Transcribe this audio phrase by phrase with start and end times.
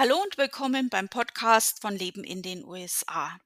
[0.00, 3.38] Hallo und willkommen beim Podcast von Leben in den USA.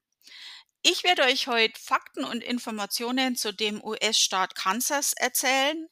[0.83, 5.89] Ich werde euch heute Fakten und Informationen zu dem US-Staat Kansas erzählen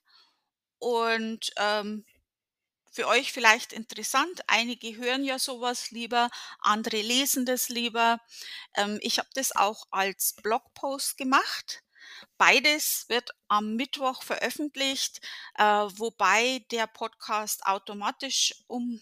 [0.80, 2.06] und ähm,
[2.94, 4.40] für euch vielleicht interessant.
[4.48, 6.30] Einige hören ja sowas lieber,
[6.60, 8.22] andere lesen das lieber.
[8.76, 11.84] Ähm, ich habe das auch als Blogpost gemacht.
[12.38, 15.20] Beides wird am Mittwoch veröffentlicht,
[15.56, 19.02] äh, wobei der Podcast automatisch um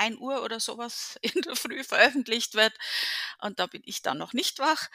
[0.00, 2.72] 1 Uhr oder sowas in der Früh veröffentlicht wird.
[3.40, 4.88] Und da bin ich dann noch nicht wach.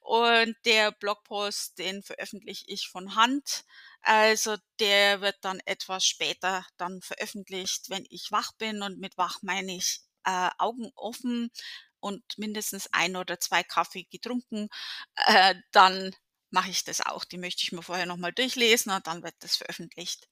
[0.00, 3.64] Und der Blogpost, den veröffentliche ich von Hand.
[4.02, 8.82] Also der wird dann etwas später dann veröffentlicht, wenn ich wach bin.
[8.82, 11.50] Und mit wach meine ich äh, Augen offen
[12.00, 14.68] und mindestens ein oder zwei Kaffee getrunken.
[15.26, 16.14] Äh, dann
[16.50, 17.24] mache ich das auch.
[17.24, 20.28] Die möchte ich mir vorher nochmal durchlesen und dann wird das veröffentlicht.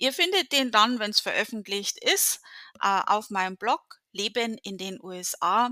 [0.00, 2.40] Ihr findet den dann, wenn es veröffentlicht ist,
[2.82, 5.68] äh, auf meinem Blog Leben in den USA.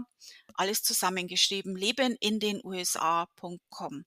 [0.53, 4.05] Alles zusammengeschrieben, leben in den USA.com.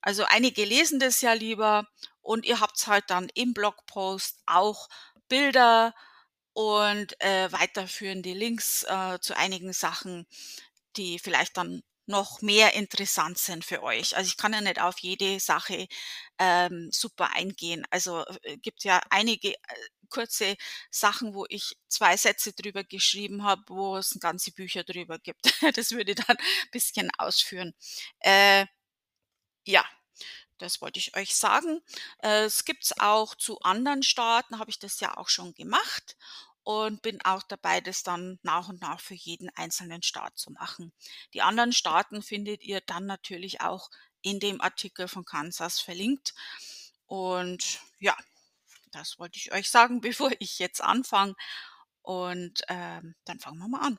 [0.00, 1.86] Also einige lesen das ja lieber
[2.22, 4.88] und ihr habt halt dann im Blogpost auch
[5.28, 5.94] Bilder
[6.54, 10.26] und äh, weiterführende Links äh, zu einigen Sachen,
[10.96, 14.16] die vielleicht dann noch mehr interessant sind für euch.
[14.16, 15.88] Also ich kann ja nicht auf jede Sache
[16.38, 17.86] ähm, super eingehen.
[17.90, 19.56] Also äh, gibt ja einige äh,
[20.10, 20.56] kurze
[20.90, 25.40] Sachen, wo ich zwei Sätze drüber geschrieben habe, wo es ganze Bücher drüber gibt.
[25.76, 27.74] das würde dann ein bisschen ausführen.
[28.20, 28.66] Äh,
[29.66, 29.84] ja,
[30.58, 31.80] das wollte ich euch sagen.
[32.22, 36.16] Äh, es gibt es auch zu anderen Staaten, habe ich das ja auch schon gemacht
[36.70, 40.92] und bin auch dabei, das dann nach und nach für jeden einzelnen Staat zu machen.
[41.34, 43.90] Die anderen Staaten findet ihr dann natürlich auch
[44.22, 46.32] in dem Artikel von Kansas verlinkt.
[47.06, 48.16] Und ja,
[48.92, 51.34] das wollte ich euch sagen, bevor ich jetzt anfange.
[52.02, 53.98] Und ähm, dann fangen wir mal an.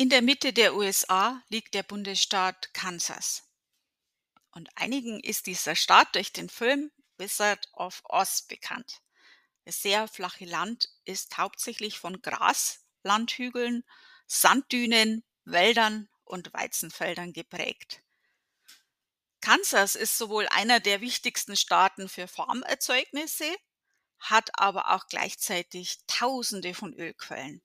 [0.00, 3.42] In der Mitte der USA liegt der Bundesstaat Kansas.
[4.50, 9.02] Und einigen ist dieser Staat durch den Film Wizard of Oz bekannt.
[9.66, 13.84] Das sehr flache Land ist hauptsächlich von Gras, Landhügeln,
[14.26, 18.02] Sanddünen, Wäldern und Weizenfeldern geprägt.
[19.42, 23.54] Kansas ist sowohl einer der wichtigsten Staaten für Farmerzeugnisse,
[24.18, 27.60] hat aber auch gleichzeitig Tausende von Ölquellen.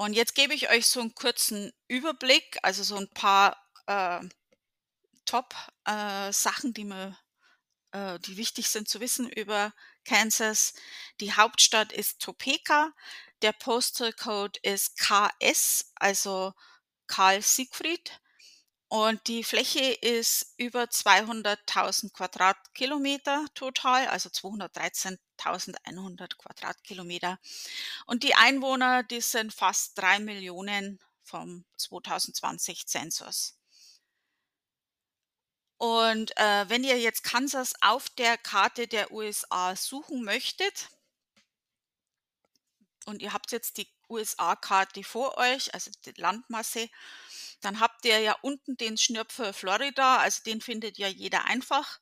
[0.00, 4.26] Und jetzt gebe ich euch so einen kurzen Überblick, also so ein paar äh,
[5.26, 6.90] Top-Sachen, äh, die
[7.92, 9.74] äh, die wichtig sind zu wissen über
[10.06, 10.72] Kansas.
[11.20, 12.94] Die Hauptstadt ist Topeka.
[13.42, 16.54] Der Postal Code ist KS, also
[17.06, 18.22] Karl Siegfried.
[18.88, 24.30] Und die Fläche ist über 200.000 Quadratkilometer total, also
[25.40, 27.38] 213.100 Quadratkilometer.
[28.06, 33.56] Und die Einwohner, die sind fast drei Millionen vom 2020 Zensus.
[35.76, 40.90] Und äh, wenn ihr jetzt Kansas auf der Karte der USA suchen möchtet,
[43.06, 46.88] und ihr habt jetzt die USA-Karte vor euch, also die Landmasse,
[47.60, 51.98] dann habt ihr ja unten den Schnürpfel Florida, also den findet ja jeder einfach.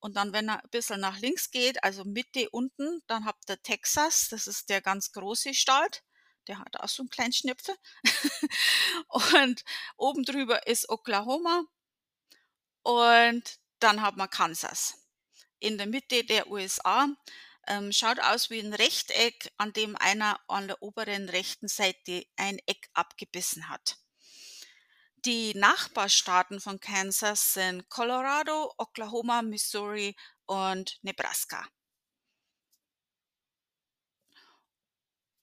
[0.00, 3.60] Und dann, wenn er ein bisschen nach links geht, also Mitte unten, dann habt ihr
[3.62, 6.02] Texas, das ist der ganz große Staat.
[6.46, 7.76] Der hat auch so einen kleinen Schnürpfel.
[9.08, 9.64] und
[9.96, 11.64] oben drüber ist Oklahoma.
[12.82, 14.94] Und dann haben wir Kansas.
[15.58, 17.08] In der Mitte der USA.
[17.66, 22.58] Ähm, schaut aus wie ein Rechteck, an dem einer an der oberen rechten Seite ein
[22.66, 23.98] Eck abgebissen hat.
[25.24, 30.14] Die Nachbarstaaten von Kansas sind Colorado, Oklahoma, Missouri
[30.46, 31.66] und Nebraska.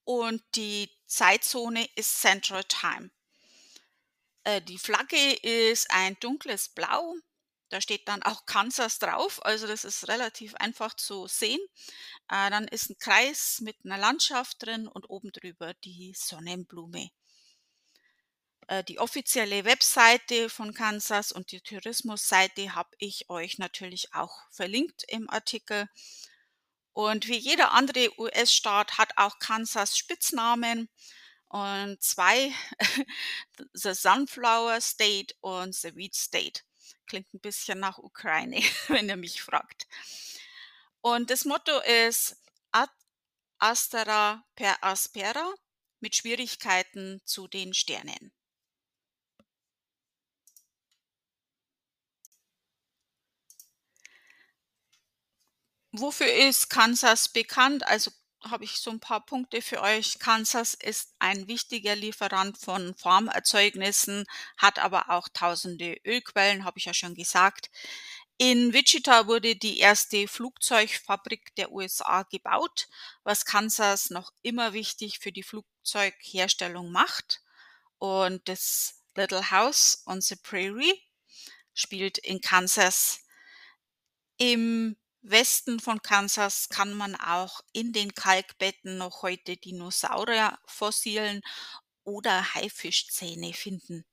[0.06, 3.12] Und die Zeitzone ist Central Time.
[4.46, 7.16] Äh, die Flagge ist ein dunkles Blau.
[7.70, 11.60] Da steht dann auch Kansas drauf, also das ist relativ einfach zu sehen.
[12.30, 17.10] Äh, dann ist ein Kreis mit einer Landschaft drin und oben drüber die Sonnenblume.
[18.68, 25.04] Äh, die offizielle Webseite von Kansas und die Tourismusseite habe ich euch natürlich auch verlinkt
[25.08, 25.88] im Artikel.
[26.94, 30.90] Und wie jeder andere US-Staat hat auch Kansas Spitznamen
[31.50, 32.52] und zwei,
[33.74, 36.62] The Sunflower State und The Wheat State.
[37.06, 39.88] Klingt ein bisschen nach Ukraine, wenn ihr mich fragt.
[41.02, 42.38] Und das Motto ist
[42.72, 42.92] Ad
[43.60, 45.54] Astera per Aspera
[46.00, 48.35] mit Schwierigkeiten zu den Sternen.
[55.98, 57.88] Wofür ist Kansas bekannt?
[57.88, 58.12] Also
[58.44, 60.20] habe ich so ein paar Punkte für euch.
[60.20, 64.26] Kansas ist ein wichtiger Lieferant von Farmerzeugnissen,
[64.58, 67.70] hat aber auch tausende Ölquellen, habe ich ja schon gesagt.
[68.38, 72.90] In Wichita wurde die erste Flugzeugfabrik der USA gebaut,
[73.24, 77.42] was Kansas noch immer wichtig für die Flugzeugherstellung macht.
[78.00, 81.02] Und das Little House on the Prairie
[81.74, 83.22] spielt in Kansas.
[84.38, 84.98] Im
[85.28, 91.42] Westen von Kansas kann man auch in den Kalkbetten noch heute Dinosaurierfossilien
[92.04, 94.06] oder Haifischzähne finden.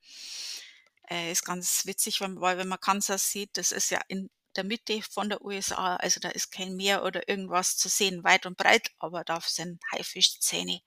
[1.10, 5.02] Äh, ist ganz witzig, weil wenn man Kansas sieht, das ist ja in der Mitte
[5.02, 8.90] von der USA, also da ist kein Meer oder irgendwas zu sehen, weit und breit,
[8.98, 10.80] aber da sind Haifischzähne.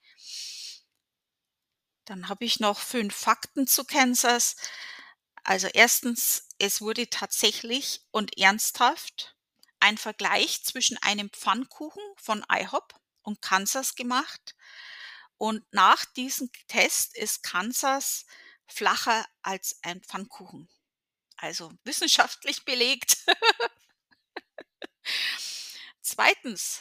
[2.04, 4.56] Dann habe ich noch fünf Fakten zu Kansas.
[5.44, 9.35] Also erstens, es wurde tatsächlich und ernsthaft
[9.86, 12.92] ein Vergleich zwischen einem Pfannkuchen von IHOP
[13.22, 14.56] und Kansas gemacht.
[15.38, 18.26] Und nach diesem Test ist Kansas
[18.66, 20.68] flacher als ein Pfannkuchen.
[21.36, 23.18] Also wissenschaftlich belegt.
[26.02, 26.80] Zweitens,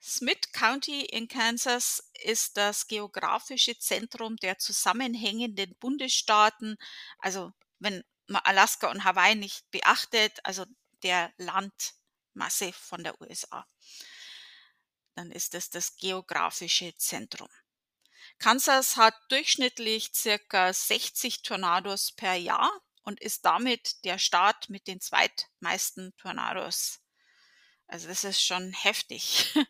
[0.00, 6.76] Smith County in Kansas ist das geografische Zentrum der zusammenhängenden Bundesstaaten.
[7.18, 10.64] Also wenn man Alaska und Hawaii nicht beachtet, also
[11.02, 11.94] der Land
[12.34, 13.66] Masse von der USA.
[15.14, 17.48] Dann ist es das geografische Zentrum.
[18.38, 22.70] Kansas hat durchschnittlich circa 60 Tornados per Jahr
[23.02, 27.00] und ist damit der Staat mit den zweitmeisten Tornados.
[27.86, 29.54] Also das ist schon heftig.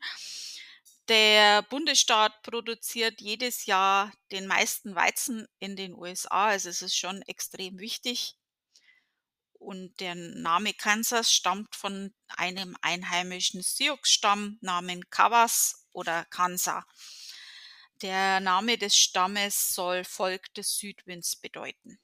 [1.09, 7.21] Der Bundesstaat produziert jedes Jahr den meisten Weizen in den USA, also es ist schon
[7.23, 8.39] extrem wichtig
[9.65, 16.85] und der Name Kansas stammt von einem einheimischen Sioux-Stamm namen Kawas oder Kansa.
[18.03, 21.99] Der Name des Stammes soll Volk des Südwinds bedeuten.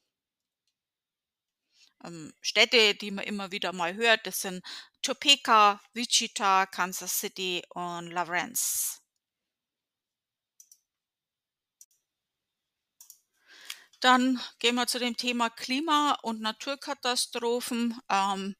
[2.04, 4.64] Ähm, Städte, die man immer wieder mal hört, das sind
[5.02, 9.00] Topeka, Wichita, Kansas City und Lawrence.
[14.00, 17.98] Dann gehen wir zu dem Thema Klima und Naturkatastrophen.
[18.08, 18.56] Ähm,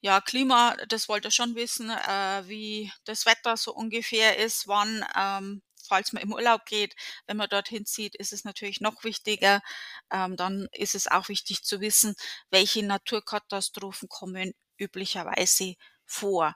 [0.00, 5.04] ja, Klima, das wollt ihr schon wissen, äh, wie das Wetter so ungefähr ist, wann,
[5.16, 6.94] ähm, falls man im Urlaub geht,
[7.26, 9.62] wenn man dorthin zieht, ist es natürlich noch wichtiger.
[10.10, 12.14] Ähm, dann ist es auch wichtig zu wissen,
[12.50, 15.74] welche Naturkatastrophen kommen üblicherweise
[16.06, 16.54] vor.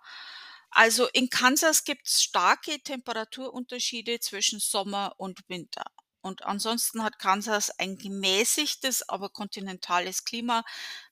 [0.70, 5.84] Also in Kansas gibt es starke Temperaturunterschiede zwischen Sommer und Winter.
[6.20, 10.64] Und ansonsten hat Kansas ein gemäßigtes, aber kontinentales Klima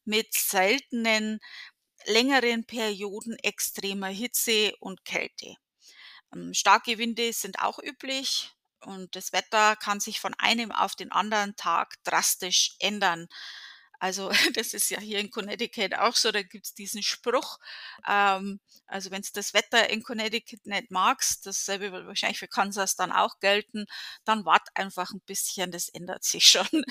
[0.04, 1.40] mit seltenen,
[2.06, 5.56] längeren Perioden extremer Hitze und Kälte.
[6.34, 11.12] Ähm, starke Winde sind auch üblich und das Wetter kann sich von einem auf den
[11.12, 13.28] anderen Tag drastisch ändern.
[13.98, 17.58] Also das ist ja hier in Connecticut auch so, da gibt's diesen Spruch,
[18.08, 23.12] ähm, also wenn's das Wetter in Connecticut nicht magst, dasselbe wird wahrscheinlich für Kansas dann
[23.12, 23.86] auch gelten,
[24.24, 26.66] dann wart einfach ein bisschen, das ändert sich schon.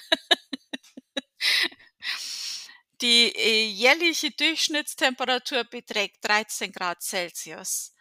[3.02, 7.95] Die äh, jährliche Durchschnittstemperatur beträgt 13 Grad Celsius.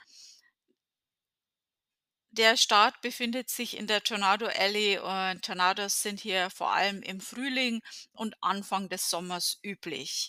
[2.37, 7.21] Der Staat befindet sich in der Tornado Alley und Tornados sind hier vor allem im
[7.21, 7.81] Frühling
[8.13, 10.27] und Anfang des Sommers üblich.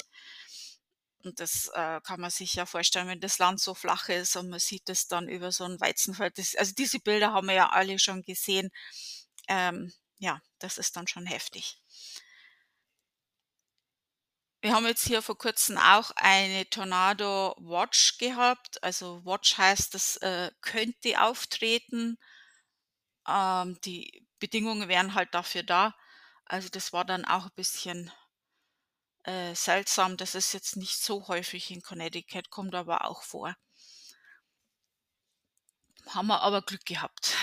[1.24, 4.51] Und das äh, kann man sich ja vorstellen, wenn das Land so flach ist und
[4.51, 6.38] man sieht es dann über so ein Weizenfeld.
[6.38, 8.69] Das, also diese Bilder haben wir ja alle schon gesehen.
[9.47, 11.81] Ähm, ja, das ist dann schon heftig.
[14.65, 18.84] Wir haben jetzt hier vor kurzem auch eine Tornado Watch gehabt.
[18.84, 22.17] Also Watch heißt, das äh, könnte auftreten.
[23.27, 25.93] Ähm, die Bedingungen wären halt dafür da.
[26.45, 28.12] Also das war dann auch ein bisschen
[29.22, 30.17] äh, seltsam.
[30.17, 33.55] Das ist jetzt nicht so häufig in Connecticut, kommt aber auch vor.
[36.07, 37.36] Haben wir aber Glück gehabt.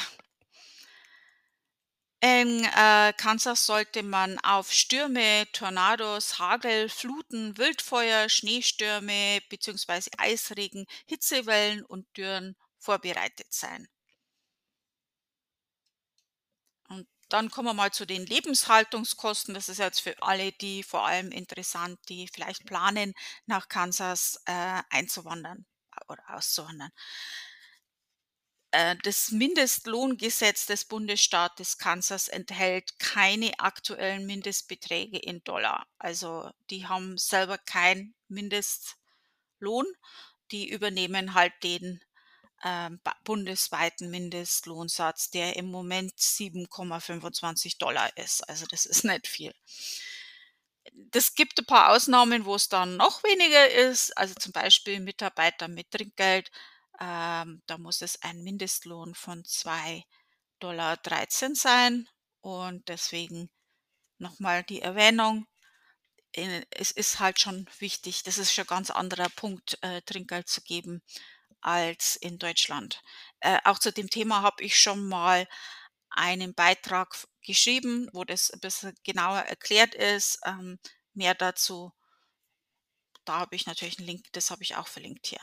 [2.22, 11.84] In, äh, Kansas sollte man auf Stürme, Tornados, Hagel, Fluten, Wildfeuer, Schneestürme beziehungsweise Eisregen, Hitzewellen
[11.84, 13.88] und Dürren vorbereitet sein.
[16.88, 19.54] Und dann kommen wir mal zu den Lebenshaltungskosten.
[19.54, 23.14] Das ist jetzt für alle, die vor allem interessant, die vielleicht planen,
[23.46, 25.66] nach Kansas, äh, einzuwandern
[26.08, 26.90] oder auszuwandern.
[28.72, 35.86] Äh, das Mindestlohngesetz des Bundesstaates Kansas enthält keine aktuellen Mindestbeträge in Dollar.
[35.98, 39.86] Also, die haben selber keinen Mindestlohn.
[40.50, 42.00] Die übernehmen halt den,
[42.62, 48.48] ba bundesweiten Mindestlohnsatz, der im Moment 7,25 ist.
[48.48, 49.52] Also, das ist nicht viel.
[50.94, 55.68] Das gibt ein paar Ausnahmen, wo es dann noch weniger ist, also zum Beispiel Mitarbeiter
[55.68, 56.50] mit Trinkgeld.
[57.02, 62.08] Ähm, da muss es ein Mindestlohn von 2,13 sein
[62.42, 63.50] und deswegen
[64.18, 65.46] noch mal die Erwähnung.
[66.34, 70.62] Äh, es ist halt schon wichtig, das ist schon ganz anderer Punkt, äh, Trinkgeld zu
[70.62, 71.02] geben
[71.62, 73.02] als in Deutschland.
[73.40, 75.48] Äh, auch zu dem Thema habe ich schon mal
[76.10, 77.16] einen Beitrag
[77.46, 80.40] geschrieben, wo das ein bisschen genauer erklärt ist.
[80.46, 80.80] Ähm,
[81.14, 81.92] mehr dazu
[83.24, 85.40] da habe ich natürlich 'n Link, das habe ich auch verlinkt hier.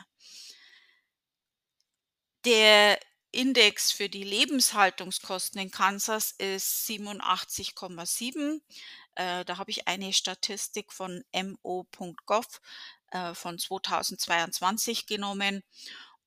[2.44, 2.98] Der
[3.32, 8.62] Index für die Lebenshaltungskosten in Kansas ist 87,7.
[9.14, 12.60] Äh, da habe ich eine Statistik von mo.gov,
[13.10, 15.62] äh, von 2022 genommen.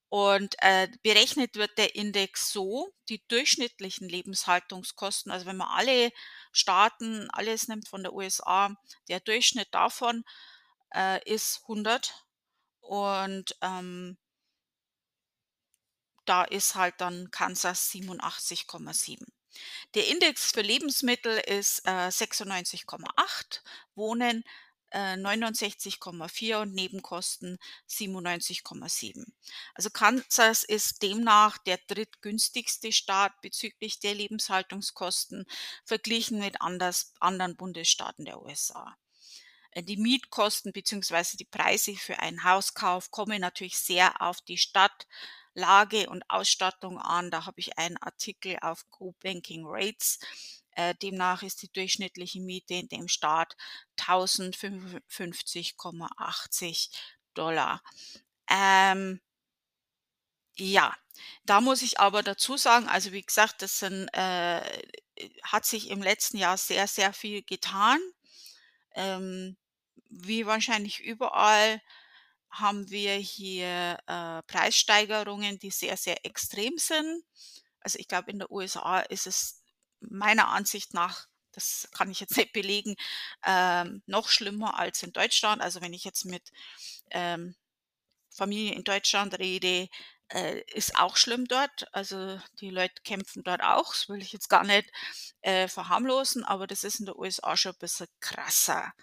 [0.10, 6.12] Und, äh, berechnet wird der Index so, die durchschnittlichen Lebenshaltungskosten, also wenn man alle
[6.51, 8.75] Staaten, alles nimmt von der USA,
[9.10, 10.24] der Durchschnitt davon,
[10.96, 12.25] äh, ist 100
[12.82, 14.17] und, ähm
[16.25, 19.25] da ist halt dann Kansas 87,7.
[19.94, 23.63] Der Index für Lebensmittel ist, äh, 96,8,
[23.96, 24.44] Wohnen,
[24.94, 29.34] äh, 69,4 und Nebenkosten 97,7.
[29.74, 35.46] Also Kansas ist demnach der drittgünstigste Staat bezüglich der Lebenshaltungskosten
[35.84, 38.96] verglichen mit anders anderen Bundesstaaten der USA.
[39.72, 44.58] Äh, die Mietkosten beziehungsweise die Preise für einen Hauskauf kommen natürlich sehr auf die
[45.53, 47.31] Stadtlage und Ausstattung an.
[47.31, 50.19] Da habe ich einen Artikel auf GoBanking Rates.
[50.72, 53.55] Äh, demnach ist die durchschnittliche Miete in dem Staat
[53.98, 56.89] 1.055,80
[58.50, 59.22] Ähm
[60.57, 60.95] ja,
[61.45, 64.62] da muss ich aber dazu sagen, also wie gesagt, das sind, äh
[65.43, 68.00] hat sich im letzten Jahr sehr, sehr viel getan.
[68.95, 69.57] Ähm,
[70.10, 71.81] wie wahrscheinlich überall
[72.53, 77.24] haben wir hier, äh, Preissteigerungen, die sehr, sehr extrem sind.
[77.81, 79.62] Also, ich glaube, in der USA ist es
[80.01, 82.95] meiner Ansicht nach, das kann ich jetzt nicht belegen,
[83.45, 85.62] ähm, noch schlimmer als in Deutschland.
[85.63, 86.51] Also, wenn ich jetzt mit,
[87.12, 87.55] ähm,
[88.31, 89.88] Familie in Deutschland rede,
[90.29, 91.88] äh, ist auch schlimm dort.
[91.93, 93.93] Also, die Leute kämpfen dort auch.
[93.93, 94.89] Das will ich jetzt gar nicht,
[95.41, 98.93] äh, verharmlosen, aber das ist in der USA schon 'n bisschen krasser.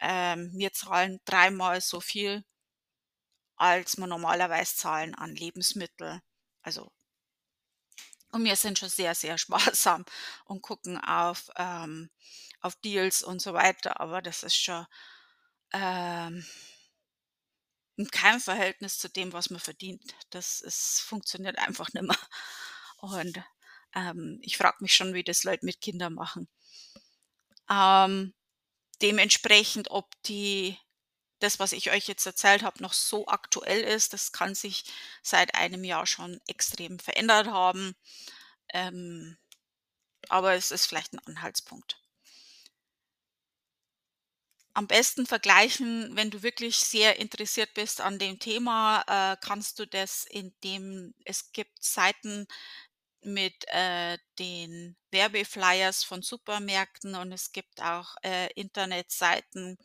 [0.00, 2.44] Ähm, wir zahlen dreimal so viel
[3.56, 6.20] als wir normalerweise zahlen an Lebensmittel.
[6.62, 6.90] Also
[8.32, 10.04] und wir sind schon sehr, sehr sparsam
[10.44, 12.10] und gucken auf, ähm
[12.60, 14.86] auf Deals und so weiter, aber das ist schon,
[15.72, 16.44] ähm
[17.96, 20.14] in keinem Verhältnis zu dem, was man verdient.
[20.30, 22.16] Das ist funktioniert einfach nimmer.
[22.98, 23.42] Und,
[23.94, 26.48] ähm, ich frage mich schon, wie das Leute mit Kindern machen.
[27.70, 28.34] Ähm,
[29.02, 30.78] dementsprechend, ob die
[31.44, 34.84] das, was ich euch jetzt erzählt habe, noch so aktuell ist, das kann sich
[35.22, 37.94] seit einem Jahr schon extrem verändert haben.
[38.74, 39.38] Ähm,
[40.30, 42.00] aber es ist vielleicht 'n Anhaltspunkt.
[44.76, 49.86] Am besten vergleichen, wenn du wirklich sehr interessiert bist an dem Thema, äh, kannst du
[49.86, 52.48] das, indem es gibt Seiten
[53.22, 59.78] mit, äh, den Werbeflyers von Supermärkten und es gibt auch, äh, Internetseiten,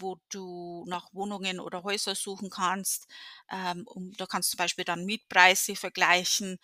[0.00, 3.06] wo du nach Wohnungen oder Häuser suchen kannst.
[3.50, 6.58] Ähm, um da kannst du zum Beispiel dann Mietpreise vergleichen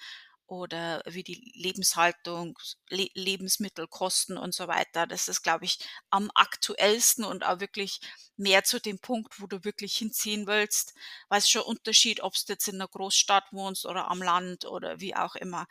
[0.49, 5.07] oder wie die Lebenshaltungs Le Lebensmittel kosten und so weiter.
[5.09, 5.79] Das ist, glaube ich,
[6.11, 8.01] am aktuellsten und auch wirklich
[8.37, 10.95] mehr zu dem Punkt, wo du wirklich hinziehen willst.
[11.29, 15.01] Weil es schon Unterschied, ob's du jetzt in 'ner Großstadt wohnst oder am Land oder
[15.01, 15.67] wie auch immer.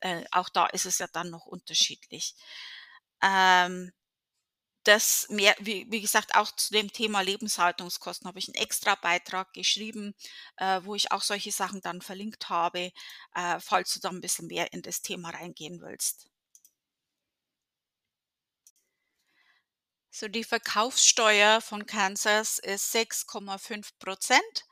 [0.00, 2.34] Äh, auch da ist es ja dann noch unterschiedlich.
[3.22, 3.92] Ähm,
[4.88, 9.52] das mehr, wie, wie, gesagt, auch zu dem Thema Lebenshaltungskosten habe ich einen extra Beitrag
[9.52, 10.14] geschrieben,
[10.56, 12.92] äh, wo ich auch solche Sachen dann verlinkt habe,
[13.34, 16.30] äh, falls du da ein bisschen mehr in das Thema reingehen willst.
[20.10, 24.64] So, die Verkaufssteuer von Kansas ist 6,5 Prozent.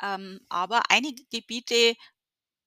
[0.00, 1.96] Ähm, aber einige Gebiete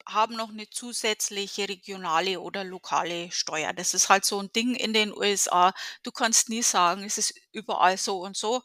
[0.07, 3.73] haben noch eine zusätzliche regionale oder lokale Steuer.
[3.73, 5.73] Das ist halt so ein Ding in den USA.
[6.03, 8.61] Du kannst nie sagen, es ist überall so und so.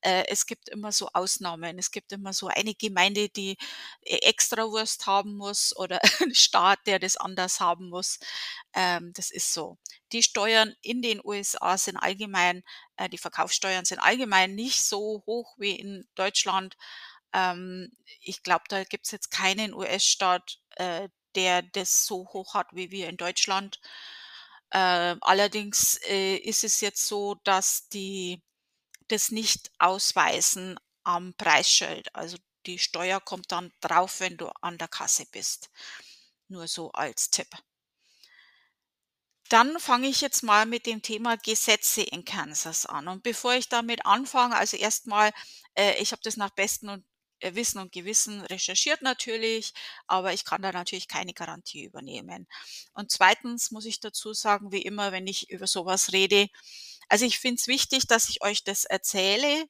[0.00, 1.78] Äh, es gibt immer so Ausnahmen.
[1.78, 3.56] Es gibt immer so eine Gemeinde, die
[4.02, 8.18] e Extrawurst haben muss oder ein Staat, der das anders haben muss.
[8.74, 9.78] Ähm, das ist so.
[10.12, 12.62] Die Steuern in den USA sind allgemein
[12.96, 16.76] äh, die Verkaufssteuern sind allgemein nicht so hoch wie in Deutschland.
[17.32, 22.90] Ähm, ich glaube, da gibt's jetzt keinen US-Staat, äh, der das so hoch hat wie
[22.90, 23.80] wir in Deutschland.
[24.70, 28.42] Äh, allerdings, äh, ist es jetzt so, dass die
[29.08, 32.14] das nicht ausweisen am Preisschild.
[32.14, 35.70] Also, die Steuer kommt dann drauf, wenn du an der Kasse bist.
[36.48, 37.48] Nur so als Tipp.
[39.48, 43.08] Dann fange ich jetzt mal mit dem Thema Gesetze in Kansas an.
[43.08, 45.32] Und bevor ich damit anfange, also erstmal,
[45.74, 47.04] äh, ich habe das nach bestem und
[47.42, 49.72] Wissen und Gewissen recherchiert natürlich,
[50.06, 52.46] aber ich kann da natürlich keine Garantie übernehmen.
[52.94, 56.48] Und zweitens muss ich dazu sagen, wie immer, wenn ich über sowas rede,
[57.08, 59.66] also ich finde es wichtig, dass ich euch das erzähle,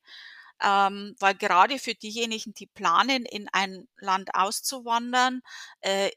[0.62, 5.42] ähm, weil gerade für diejenigen, die planen, in ein Land auszuwandern,
[5.80, 6.10] äh,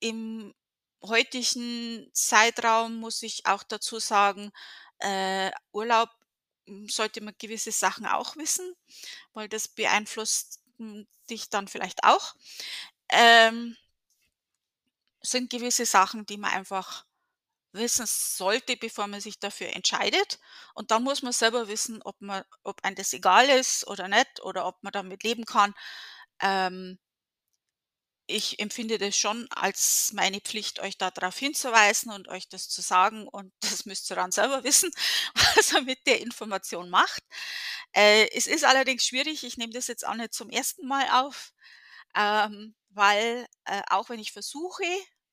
[0.00, 0.54] im
[1.02, 4.52] heutigen Zeitraum muss ich auch dazu sagen,
[4.98, 6.08] äh, Urlaub
[6.88, 8.74] sollte man gewisse Sachen auch wissen,
[9.34, 10.60] weil das beeinflusst,
[11.30, 12.34] dich dann vielleicht auch.
[13.10, 13.76] Ähm,
[15.20, 17.04] sind gewisse Sachen, die man einfach
[17.72, 20.40] wissen sollte, bevor man sich dafür entscheidet.
[20.74, 24.40] Und dann muss man selber wissen, ob man ob einem das egal ist oder nicht
[24.42, 25.74] oder ob man damit leben kann.
[26.40, 26.98] Ähm
[28.26, 32.80] ich empfinde das schon als meine Pflicht, euch da darauf hinzuweisen und euch das zu
[32.82, 34.90] sagen und das müsst ihr dann selber wissen,
[35.56, 37.22] was ihr mit der Information macht.
[37.92, 41.52] Äh, es ist allerdings schwierig, ich nehme das jetzt auch nicht zum ersten Mal auf,
[42.16, 44.84] ähm, weil, äh, auch wenn ich versuche,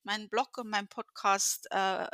[0.04, 2.06] meinen Blog und meinen Podcast, äh,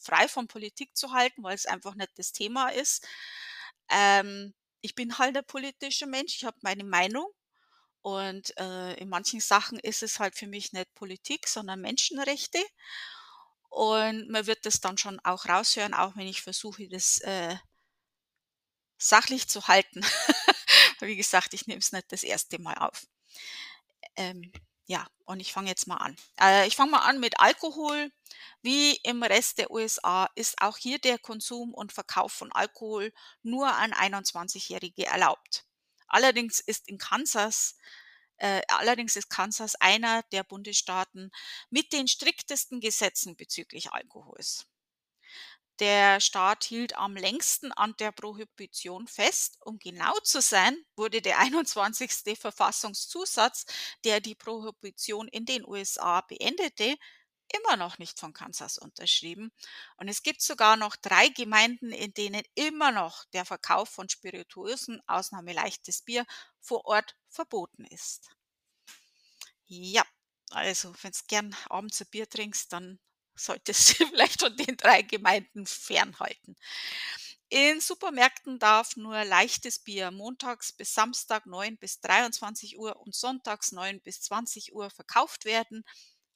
[0.00, 3.06] frei von Politik zu halten, weil es einfach nicht das Thema ist,
[3.90, 7.26] ähm, ich bin halt 'n politischer Mensch, ich habe meine Meinung
[8.04, 12.62] und, äh, in manchen Sachen ist es halt für mich nicht Politik, sondern Menschenrechte.
[13.70, 17.56] Und man wird das dann schon auch raushören, auch wenn ich versuche, das, äh,
[18.98, 20.02] sachlich zu halten.
[21.00, 23.06] Wie gesagt, ich nehme es nicht das erste Mal auf.
[24.16, 24.52] Ähm,
[24.84, 26.14] ja, und ich fange jetzt mal an.
[26.38, 28.12] Äh, ich fange mal an mit Alkohol.
[28.60, 33.74] Wie im Rest der USA ist auch hier der Konsum und Verkauf von Alkohol nur
[33.74, 35.64] an 21-Jährige erlaubt.
[36.06, 37.76] Allerdings ist in Kansas
[38.38, 41.30] äh, allerdings ist Kansas einer der Bundesstaaten
[41.70, 44.66] mit den striktesten Gesetzen bezüglich Alkohols.
[45.80, 49.58] Der Staat hielt am längsten an der Prohibition fest.
[49.60, 52.38] Um genau zu sein, wurde der 21.
[52.38, 53.66] Verfassungszusatz,
[54.04, 56.96] der die Prohibition in den USA beendete,
[57.52, 59.52] immer noch nicht von Kansas unterschrieben.
[59.96, 65.02] Und es gibt sogar noch drei Gemeinden, in denen immer noch der Verkauf von Spirituosen,
[65.06, 66.26] Ausnahme leichtes Bier,
[66.60, 68.30] vor Ort verboten ist.
[69.66, 70.04] Ja,
[70.50, 72.98] also wenn du gern abends ein Bier trinkst, dann
[73.34, 76.56] solltest du vielleicht von den drei Gemeinden fernhalten.
[77.50, 83.70] In Supermärkten darf nur leichtes Bier montags bis Samstag 9 bis 23 Uhr und sonntags
[83.70, 85.84] 9 bis 20 Uhr verkauft werden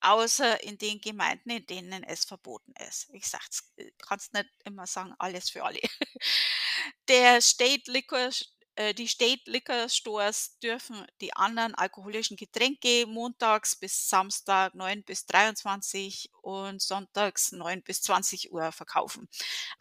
[0.01, 3.09] außer in den Gemeinden, in denen es verboten ist.
[3.13, 5.81] Ich sag's, äh, kannst nicht immer sagen, alles für alle.
[7.09, 8.31] Der State Liquor
[8.79, 15.27] äh, die State Liquor Stores dürfen die anderen alkoholischen Getränke montags bis Samstag 9 bis
[15.27, 19.29] 23 und sonntags 9 bis 20 Uhr verkaufen.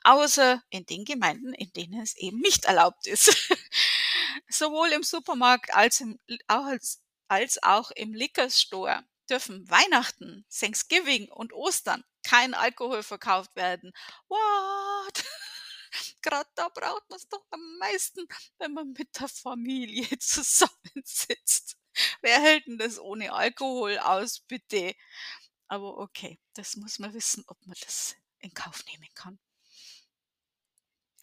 [0.04, 3.28] Außer in den Gemeinden, in denen es eben nicht erlaubt ist.
[4.50, 11.54] Sowohl im Supermarkt als, im, als, als auch im Liquor Store dürfen Weihnachten, Thanksgiving und
[11.54, 13.94] Ostern kein Alkohol verkauft werden.
[14.28, 15.24] What?
[16.22, 21.78] Gerade da braucht man es doch am meisten, wenn man mit der Familie zusammensitzt.
[22.22, 24.96] Wer hält denn das ohne Alkohol aus, bitte?
[25.68, 29.40] Aber okay, das muss man wissen, ob man das in Kauf nehmen kann.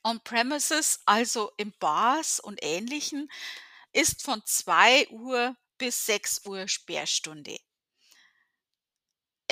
[0.03, 3.31] On-Premises, also in Bars und Ähnlichen,
[3.93, 7.59] ist von 2 Uhr bis 6 Uhr Sperrstunde.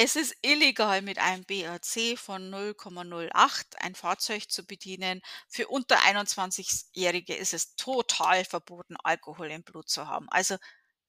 [0.05, 5.23] Es ist illegal, mit einem BAC von 0,08 ein Fahrzeug zu bedienen.
[5.47, 10.29] Für unter 21-Jährige ist es total verboten, Alkohol im Blut zu haben.
[10.31, 10.57] Also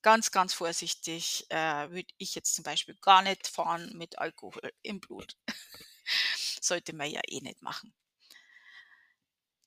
[0.04, 5.00] ganz, ganz vorsichtig äh, würde ich jetzt zum Beispiel gar nicht fahren mit Alkohol im
[5.00, 5.38] Blut.
[6.62, 7.96] Sollte man ja eh nicht machen.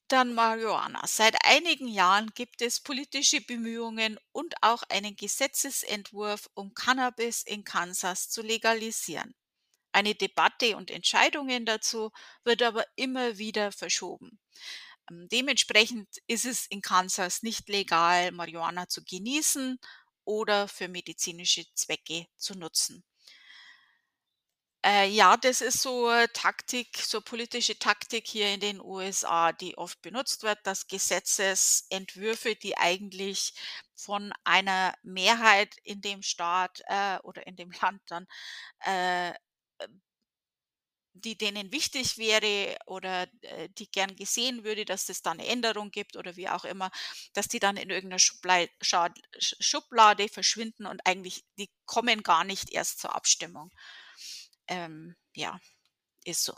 [0.09, 1.05] Dann Marihuana.
[1.05, 8.29] Seit einigen Jahren gibt es politische Bemühungen und auch einen Gesetzesentwurf, um Cannabis in Kansas
[8.29, 9.35] zu legalisieren.
[9.91, 12.11] Eine Debatte und Entscheidungen dazu
[12.45, 14.39] wird aber immer wieder verschoben.
[15.09, 19.79] Ähm, dementsprechend ist es in Kansas nicht legal, Marihuana zu genießen
[20.25, 23.03] oder für medizinische Zwecke zu nutzen.
[24.87, 30.01] Äh, ja, das ist so Taktik so politische Taktik hier in den USA, die oft
[30.01, 33.53] benutzt wird, dass Gesetzesentwürfe, die eigentlich
[33.95, 38.27] von einer Mehrheit in dem Staat, äh, oder in dem Land dann,
[38.81, 39.33] äh,
[41.13, 45.89] die denen wichtig wäre oder, äh, die gern gesehen würde, dass es da 'ne Änderung
[45.91, 46.91] gibt oder wie auch immer,
[47.33, 48.69] dass die dann in irgendeiner Schublade
[50.29, 53.71] verschwinden und eigentlich die kommen gar nicht erst zur Abstimmung.
[54.67, 55.59] Ähm, ja,
[56.25, 56.53] ist so.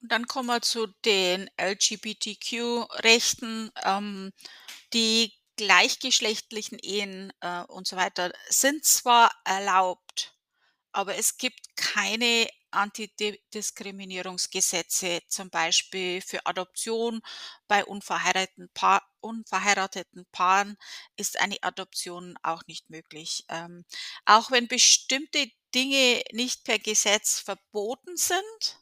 [0.00, 3.70] Und dann kommen wir zu den LGBTQ-Rechten.
[3.84, 4.32] Ähm,
[4.92, 10.34] die gleichgeschlechtlichen Ehen, äh, und so weiter sind zwar erlaubt,
[10.92, 17.20] aber es gibt keine Antidiskriminierungsgesetze, zum Beispiel für Adoption
[17.68, 20.76] bei unverheirateten Pa unverheirateten Paaren
[21.16, 23.44] ist eine Adoption auch nicht möglich.
[23.48, 23.84] Ähm,
[24.26, 28.78] auch wenn bestimmte Dinge nicht per Gesetz verboten sind,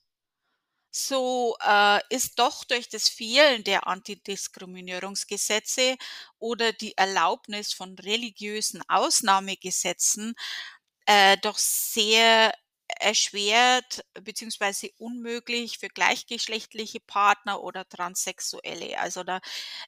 [0.90, 5.96] so, äh, ist doch durch das Fehlen der Antidiskriminierungsgesetze
[6.38, 10.35] oder die Erlaubnis von religiösen Ausnahmegesetzen,
[11.07, 12.55] äh, doch sehr
[13.01, 18.99] erschwert beziehungsweise unmöglich für gleichgeschlechtliche Partner oder Transsexuelle.
[19.01, 19.40] Also, da,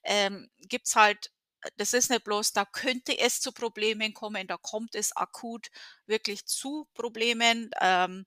[0.05, 1.31] ähm, gibt's halt
[1.63, 5.69] äh, das ist nicht bloß, da könnte es zu Problemen kommen, da kommt es akut
[6.07, 7.71] wirklich zu Problemen.
[7.81, 8.27] Ähm,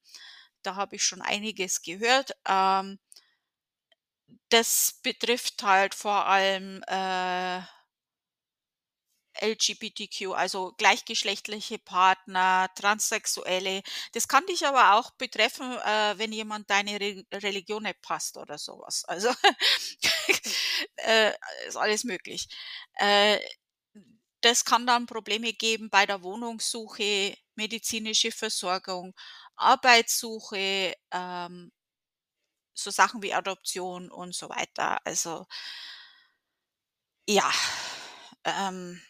[0.64, 2.32] da habe ich schon einiges gehört.
[2.48, 3.00] Ähm
[4.50, 7.62] das betrifft halt vor allem, äh
[9.40, 13.82] LGBTQ, also gleichgeschlechtliche Partner, Transsexuelle.
[14.14, 18.58] Das kann dich aber auch betreffen, äh, wenn jemand deine Re Religion nicht passt oder
[18.58, 19.04] sowas.
[19.08, 19.30] Also,
[20.98, 21.32] äh,
[21.68, 22.48] ist alles möglich.
[22.96, 23.40] Äh,
[24.42, 29.14] das kann dann Probleme geben bei der Wohnungssuche, medizinische Versorgung,
[29.56, 31.72] Arbeitssuche, ähm,
[32.74, 35.00] so Sachen wie Adoption und so weiter.
[35.06, 35.46] Also
[37.28, 37.52] ja,
[38.46, 39.02] ähm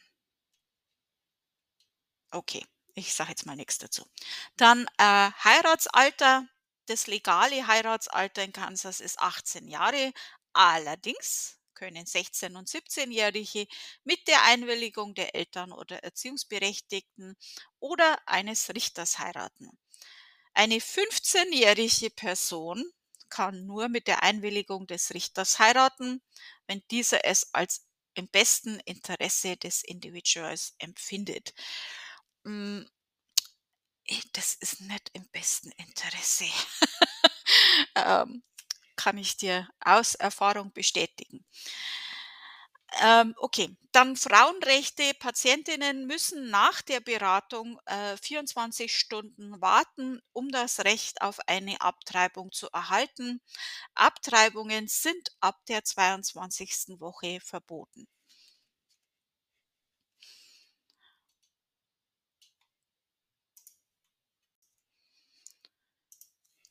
[2.31, 2.65] Okay,
[2.95, 4.05] ich sage jetzt mal nichts dazu.
[4.57, 6.47] Dann, äh, Heiratsalter.
[6.87, 10.13] Das legale Heiratsalter in Kansas ist 18 Jahre.
[10.53, 13.67] Allerdings können 16 und 17-Jährige
[14.03, 17.35] mit der Einwilligung der Eltern oder Erziehungsberechtigten
[17.79, 19.69] oder eines Richters heiraten.
[20.53, 22.83] Eine 15-jährige Person
[23.29, 26.21] kann nur mit der Einwilligung des Richters heiraten,
[26.67, 31.53] wenn dieser es als im besten Interesse des Individuals empfindet.
[32.45, 32.86] Hm,
[34.08, 36.45] eh, das ist nicht im besten Interesse.
[37.95, 38.43] Ähm,
[38.97, 41.45] kann ich dir aus Erfahrung bestätigen.
[43.01, 45.13] Ähm, okay, dann Frauenrechte.
[45.19, 52.51] Patientinnen müssen nach der Beratung, äh, 24 Stunden warten, um das Recht auf eine Abtreibung
[52.54, 53.41] zu erhalten.
[53.95, 56.99] Abtreibungen sind ab der 22.
[57.01, 58.08] Woche verboten.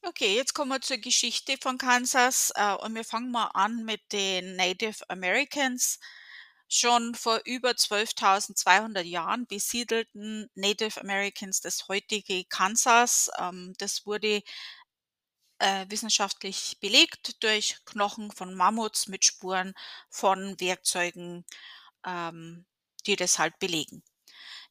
[0.02, 4.00] Okay, jetzt kommen wir zur Geschichte von Kansas, äh, und wir fangen mal an mit
[4.12, 5.98] den Native Americans.
[6.68, 13.30] Schon vor über 12.200 Jahren besiedelten Native Americans das heutige Kansas.
[13.38, 14.42] Ähm, das wurde
[15.58, 19.74] äh, wissenschaftlich belegt durch Knochen von Mammuts mit Spuren
[20.08, 21.44] von Werkzeugen,
[22.06, 22.66] ähm,
[23.06, 24.02] die das halt belegen.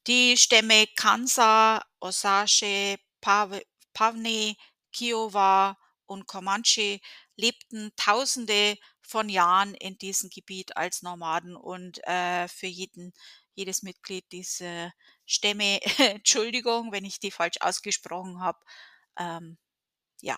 [0.07, 3.63] Die Stämme Kansa, Osage, Pawe
[3.93, 4.57] Pawnee,
[4.99, 6.99] Kiowa und Comanche
[7.35, 13.13] lebten Tausende von Jahren in diesem Gebiet als Nomaden und, äh, für jeden
[13.55, 14.91] jedes Mitglied dieser
[15.25, 15.79] Stämme
[16.21, 18.59] Entschuldigung, wenn ich die falsch ausgesprochen habe,
[19.19, 19.57] ähm,
[20.21, 20.37] ja.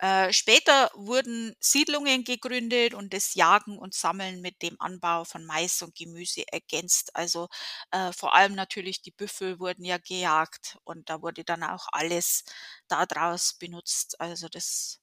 [0.00, 5.82] Äh, später wurden Siedlungen gegründet und das Jagen und Sammeln mit dem Anbau von Mais
[5.82, 7.14] und Gemüse ergänzt.
[7.16, 7.48] Also,
[7.90, 12.44] äh, vor allem natürlich die Büffel wurden ja gejagt und da wurde dann auch alles
[12.88, 14.20] da draus benutzt.
[14.20, 15.00] Also, das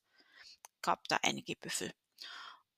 [0.81, 1.91] gab da einige Büffel.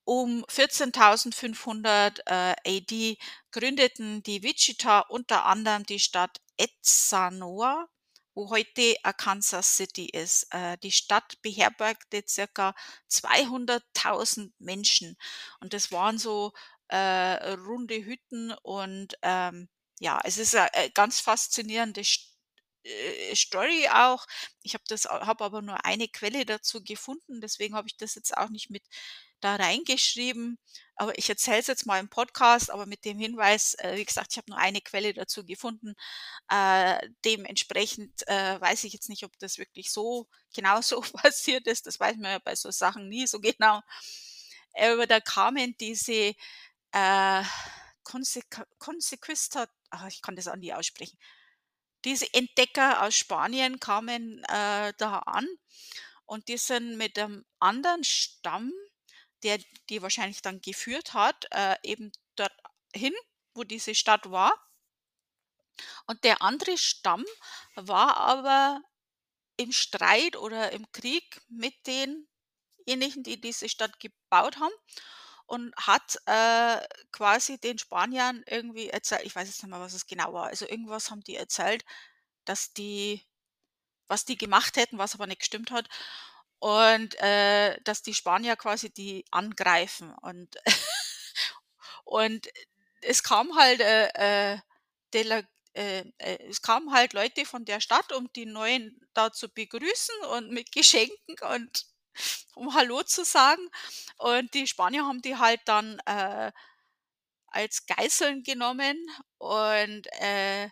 [0.04, 3.18] Um 14.500, äh, AD
[3.52, 7.88] gründeten die Wichita unter anderem die Stadt Etzanoa,
[8.38, 10.46] wo heute Kansas City ist.
[10.54, 12.72] Äh, die Stadt beherbergte circa
[13.10, 15.16] 200.000 Menschen
[15.58, 16.52] und das waren so
[16.86, 22.02] äh, runde Hütten und ähm, ja, es ist eine ganz faszinierende
[22.84, 24.24] äh, Story auch.
[24.62, 28.36] Ich habe das habe aber nur eine Quelle dazu gefunden, deswegen habe ich das jetzt
[28.36, 28.84] auch nicht mit
[29.40, 30.58] da reingeschrieben.
[30.96, 34.32] Aber ich erzähle es jetzt mal im Podcast, aber mit dem Hinweis, äh, wie gesagt,
[34.32, 35.94] ich habe nur eine Quelle dazu gefunden.
[36.50, 41.86] Äh, dementsprechend äh, weiß ich jetzt nicht, ob das wirklich so genau so passiert ist.
[41.86, 43.80] Das weiß man ja bei so Sachen nie so genau.
[44.74, 46.34] Aber da kamen diese
[46.92, 47.42] äh,
[48.78, 51.18] Consequista, ach, ich kann das auch nie aussprechen.
[52.04, 55.46] Diese Entdecker aus Spanien kamen äh, da an
[56.26, 58.72] und die sind mit einem anderen Stamm,
[59.42, 63.14] der die wahrscheinlich dann geführt hat, äh, eben dorthin,
[63.54, 64.52] wo diese Stadt war.
[66.06, 67.24] Und der andere Stamm
[67.74, 68.80] war aber
[69.56, 74.72] im Streit oder im Krieg mit denjenigen, die diese Stadt gebaut haben
[75.46, 80.06] und hat äh, quasi den Spaniern irgendwie erzählt, ich weiß jetzt nicht mehr, was es
[80.06, 81.84] genau war, also irgendwas haben die erzählt,
[82.44, 83.24] dass die,
[84.08, 85.88] was die gemacht hätten, was aber nicht gestimmt hat.
[86.60, 90.12] Und äh, dass die Spanier quasi die angreifen.
[90.22, 90.56] Und,
[92.04, 92.48] und
[93.02, 94.58] es kam halt äh, äh,
[95.14, 99.48] Dele äh, äh, es kamen halt Leute von der Stadt, um die Neuen da zu
[99.48, 101.86] begrüßen und mit Geschenken und
[102.54, 103.62] um Hallo zu sagen.
[104.18, 106.52] Und die Spanier haben die halt dann äh,
[107.48, 108.96] als Geiseln genommen
[109.38, 110.68] und äh,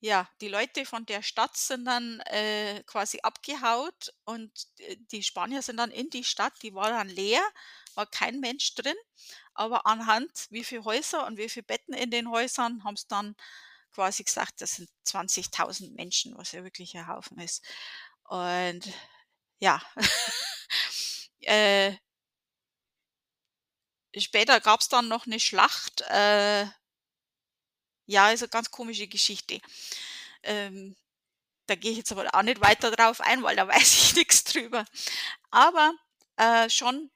[0.00, 5.62] ja, die Leute von der Stadt sind dann äh, quasi abgehaut und äh, die Spanier
[5.62, 7.42] sind dann in die Stadt, die war dann leer,
[7.94, 8.96] war kein Mensch drin,
[9.54, 13.34] aber anhand wie viele Häuser und wie viele Betten in den Häusern haben sie dann
[13.92, 17.64] quasi gesagt, das sind 20.000 Menschen, was ja wirklich ein Haufen ist.
[18.24, 18.82] Und
[19.60, 19.82] ja,
[21.40, 21.96] äh,
[24.16, 26.02] später gab es dann noch eine Schlacht.
[26.02, 26.66] Äh,
[28.08, 29.60] ja, ist eine ganz komische Geschichte.
[30.42, 30.96] Ähm,
[31.66, 34.44] da gehe ich jetzt aber auch nicht weiter drauf ein, weil da weiß ich nichts
[34.44, 34.84] drüber.
[35.50, 35.92] Aber
[36.36, 37.10] äh, schon,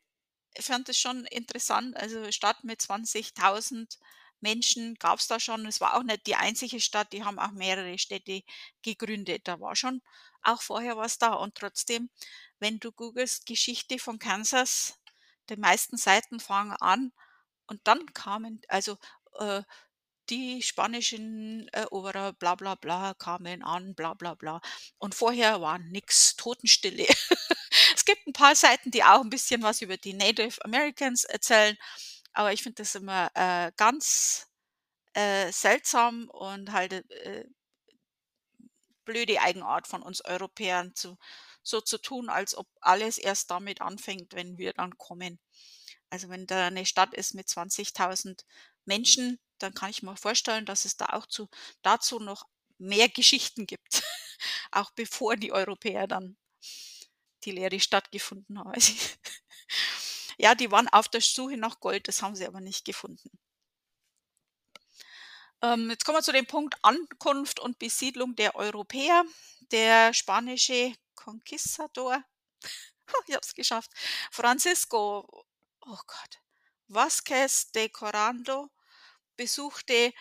[0.54, 1.96] ich fand es schon interessant.
[1.96, 3.98] Also Stadt mit 20.000
[4.40, 5.66] Menschen gab es da schon.
[5.66, 8.42] Es war auch nicht die einzige Stadt, die haben auch mehrere Städte
[8.82, 9.42] gegründet.
[9.48, 10.02] Da war schon
[10.42, 11.32] auch vorher was da.
[11.34, 12.10] Und trotzdem,
[12.58, 14.98] wenn du googelst Geschichte von Kansas,
[15.48, 17.12] die meisten Seiten fangen an
[17.66, 18.98] und dann kamen, also
[19.38, 19.62] äh,
[20.30, 24.60] die spanischen Eroberer, bla bla bla, kamen an, bla bla bla.
[24.98, 27.06] Und vorher war nix, Totenstille.
[27.94, 31.76] es gibt ein paar Seiten, die auch ein bisschen was über die Native Americans erzählen,
[32.32, 34.48] aber ich finde das immer äh, ganz
[35.14, 37.44] äh, seltsam und halt äh,
[39.04, 41.18] blöde Eigenart von uns Europäern, zu,
[41.62, 45.38] so zu tun, als ob alles erst damit anfängt, wenn wir dann kommen.
[46.10, 48.44] Also wenn da eine Stadt ist mit 20.000
[48.84, 51.48] Menschen, dann kann ich mir vorstellen, dass es da auch zu,
[51.82, 52.46] dazu noch
[52.78, 54.02] mehr Geschichten gibt,
[54.72, 56.36] auch bevor die Europäer dann
[57.44, 58.72] die leere Stadt gefunden haben.
[60.38, 63.30] ja, die waren auf der Suche nach Gold, das haben sie aber nicht gefunden.
[65.62, 69.24] Ähm, jetzt kommen wir zu dem Punkt Ankunft und Besiedlung der Europäer.
[69.70, 72.22] Der spanische Conquistador,
[73.26, 73.90] ich habe es geschafft,
[74.30, 75.46] Francisco,
[75.80, 76.41] oh Gott,
[76.92, 78.70] Vasquez de Corando
[79.36, 80.12] besuchte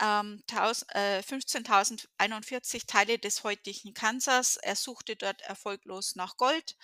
[0.00, 4.56] ähm, äh, 15.041 Teile des heutigen Kansas.
[4.56, 6.76] Er suchte dort erfolglos nach Gold.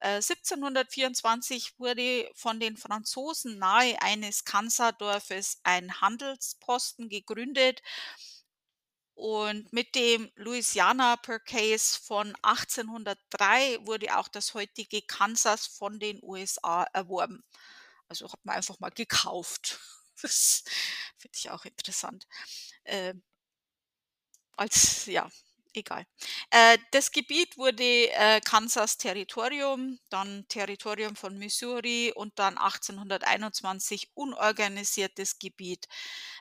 [0.00, 7.82] 1724 äh, wurde von den Franzosen nahe eines Kansas-Dorfes ein Handelsposten gegründet.
[9.14, 16.84] Und mit dem Louisiana Purchase von 1803 wurde auch das heutige Kansas von den USA
[16.92, 17.42] erworben.
[18.08, 19.80] Also hat man einfach mal gekauft.
[20.20, 20.64] Das
[21.16, 22.26] finde ich auch interessant.
[22.82, 23.14] Äh,
[24.56, 25.28] als, ja,
[25.74, 26.04] egal.
[26.50, 35.38] Äh, das Gebiet wurde äh, Kansas Territorium, dann Territorium von Missouri und dann 1821 unorganisiertes
[35.38, 35.86] Gebiet.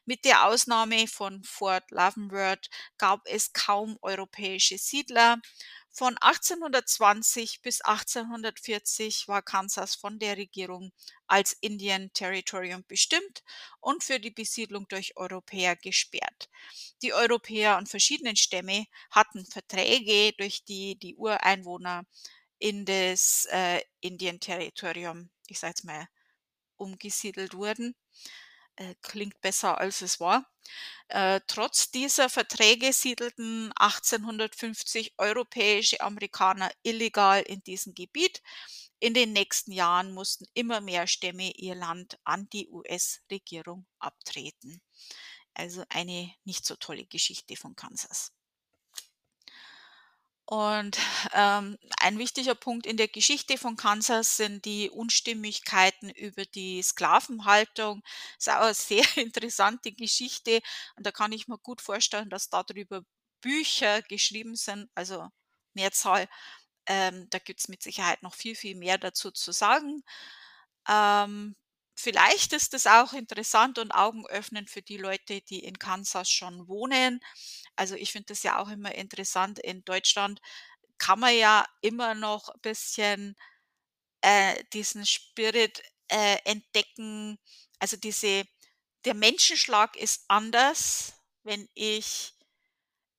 [0.05, 5.37] Mit der Ausnahme von Fort Leavenworth gab es kaum europäische Siedler.
[5.97, 10.91] Von 1820 bis 1840 war Kansas von der Regierung
[11.25, 13.43] als Indian Territorium bestimmt
[13.79, 16.49] und für die Besiedlung durch Europäer gesperrt.
[17.01, 22.03] Die Europäer und verschiedenen Stämme hatten Verträge, durch die die Ureinwohner
[22.59, 26.07] in das äh, Indian Territorium, ich sage jetzt mal,
[26.75, 27.95] umgesiedelt wurden.
[28.77, 30.45] Äh, klingt besser, als es war.
[31.07, 38.41] Äh, trotz dieser Verträge siedelten 1850 europäische Amerikaner illegal in diesem Gebiet.
[38.99, 44.81] In den nächsten Jahren mussten immer mehr Stämme ihr Land an die US-Regierung abtreten.
[45.55, 48.31] Also eine nicht so tolle Geschichte von Kansas.
[50.49, 50.97] Und,
[51.33, 58.01] ähm, ein wichtiger Punkt in der Geschichte von Kansas sind die Unstimmigkeiten über die Sklavenhaltung.
[58.39, 60.61] Ist auch 'ne sehr interessante Geschichte
[60.95, 63.01] und da kann ich mir gut vorstellen, dass dadrüber
[63.41, 65.27] Bücher geschrieben sind, also
[65.73, 66.29] Mehrzahl.
[66.87, 70.03] Ähm, da gibt's mit Sicherheit noch viel, viel mehr dazu zu sagen.
[70.89, 71.55] Ähm,
[71.95, 77.19] vielleicht ist es auch interessant und augenöffnend für die Leute, die in Kansas schon wohnen.
[77.77, 79.59] Also, ich finde das ja auch immer interessant.
[79.59, 80.41] In Deutschland
[80.99, 83.35] kann man ja immer noch ein bisschen,
[84.21, 87.39] äh, diesen Spirit, äh, entdecken.
[87.79, 88.45] Also, diese
[89.05, 91.13] der Menschenschlag ist anders,
[91.43, 92.33] wenn ich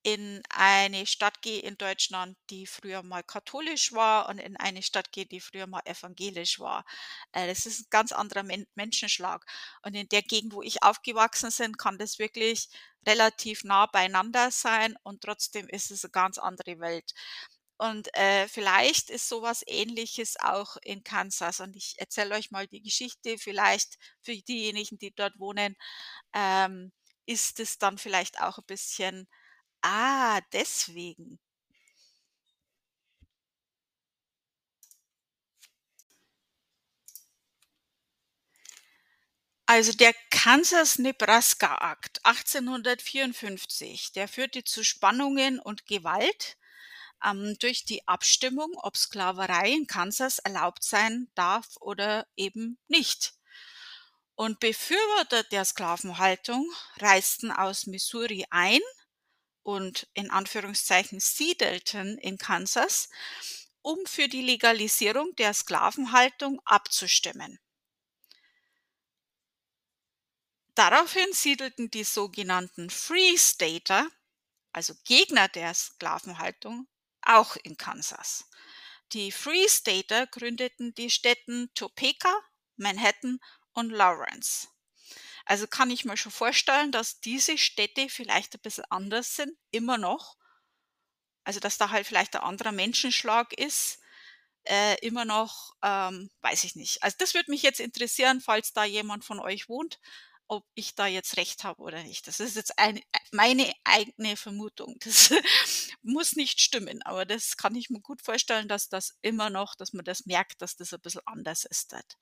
[0.04, 5.12] in eine Stadt gehe in Deutschland, die früher mal katholisch war und in eine Stadt
[5.12, 6.84] gehe, die früher mal evangelisch war.
[7.32, 9.44] Äh, das ist 'n ganz anderer Men Menschenschlag.
[9.82, 12.68] Und in der Gegend, wo ich aufgewachsen bin, kann das wirklich
[13.06, 17.12] relativ nah beieinander sein und trotzdem ist es 'ne ganz andere Welt.
[17.78, 22.66] Und, äh, vielleicht ist so was Ähnliches auch in Kansas und ich erzähle euch mal
[22.68, 23.38] die Geschichte.
[23.38, 25.76] Vielleicht für diejenigen, die dort wohnen,
[26.34, 26.92] ähm,
[27.26, 29.28] ist es dann vielleicht auch 'n bisschen
[29.82, 31.40] Ah, deswegen.
[39.66, 46.56] Also der Kansas-Nebraska-Akt 1854, der führte zu Spannungen und Gewalt,
[47.24, 53.34] ähm, durch die Abstimmung, ob Sklaverei in Kansas erlaubt sein darf oder eben nicht.
[54.36, 58.80] Und Befürworter der Sklavenhaltung reisten aus Missouri ein
[59.68, 63.10] und in Anführungszeichen siedelten in Kansas,
[63.82, 67.60] um für die Legalisierung der Sklavenhaltung abzustimmen.
[70.74, 74.08] Daraufhin siedelten die sogenannten Free Stater,
[74.72, 76.88] also Gegner der Sklavenhaltung,
[77.20, 78.48] auch in Kansas.
[79.12, 82.34] Die Free Stater gründeten die Städten Topeka,
[82.76, 83.38] Manhattan
[83.74, 84.68] und Lawrence.
[85.48, 89.98] Also kann ich mir schon vorstellen, dass diese Städte vielleicht ein bisschen anders sind, immer
[89.98, 90.36] noch.
[91.44, 94.00] Also, dass da halt vielleicht ein anderer Menschenschlag ist,
[94.64, 97.02] äh, immer noch, ähm, weiß ich nicht.
[97.02, 100.00] Also, das würde mich jetzt interessieren, falls da jemand von euch wohnt,
[100.48, 102.26] ob ich da jetzt recht habe oder nicht.
[102.28, 104.96] Das ist jetzt eine meine eigene Vermutung.
[105.04, 105.32] Das
[106.02, 109.92] muss nicht stimmen, aber das kann ich mir gut vorstellen, dass das immer noch dass
[109.94, 112.16] man das merkt, dass das ein bisschen anders ist dort.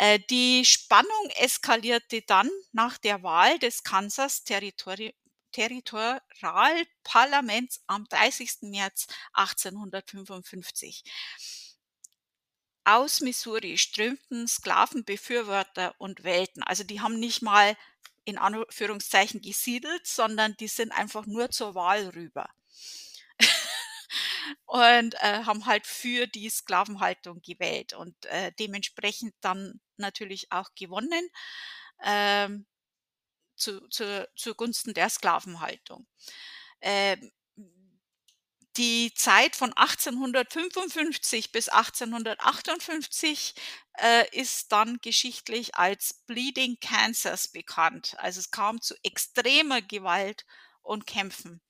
[0.00, 5.14] Äh, die Spannung eskalierte dann nach der Wahl des Kansas Territori
[5.52, 8.70] Territorialparlaments am 30.
[8.70, 11.04] März 1855.
[12.84, 16.62] Aus Missouri strömten Sklavenbefürworter und wählten.
[16.62, 17.76] Also, die haben nicht mal
[18.24, 22.48] in Anführungszeichen gesiedelt, sondern die sind einfach nur zur Wahl rüber.
[24.66, 31.28] Und, äh, haben halt für die Sklavenhaltung gewählt und, äh, dementsprechend dann natürlich auch gewonnen,
[32.04, 32.66] ähm,
[33.56, 36.06] zu zu zugunsten der Sklavenhaltung.
[36.82, 37.32] Ähm,
[38.76, 43.54] die Zeit von 1855 bis 1858,
[43.98, 48.14] äh, ist dann geschichtlich als Bleeding Kansas bekannt.
[48.18, 50.46] Also, es kam zu extremer Gewalt
[50.82, 51.60] und Kämpfen.